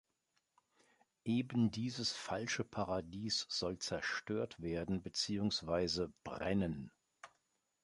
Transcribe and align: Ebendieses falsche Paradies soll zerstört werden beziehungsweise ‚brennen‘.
Ebendieses 1.25 2.11
falsche 2.11 2.63
Paradies 2.63 3.45
soll 3.49 3.77
zerstört 3.77 4.59
werden 4.59 5.03
beziehungsweise 5.03 6.11
‚brennen‘. 6.23 6.89